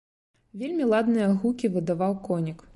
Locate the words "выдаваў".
1.77-2.21